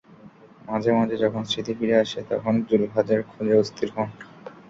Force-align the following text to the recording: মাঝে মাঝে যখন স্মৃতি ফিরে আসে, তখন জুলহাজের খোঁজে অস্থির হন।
মাঝে 0.67 0.91
মাঝে 0.97 1.15
যখন 1.23 1.41
স্মৃতি 1.43 1.73
ফিরে 1.79 1.95
আসে, 2.03 2.19
তখন 2.31 2.53
জুলহাজের 2.69 3.19
খোঁজে 3.29 3.55
অস্থির 3.61 3.89
হন। 3.95 4.09